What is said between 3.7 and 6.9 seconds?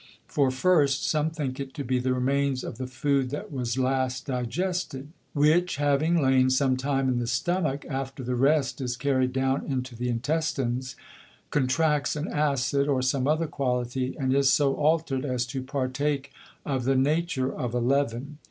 last digested; which having lain some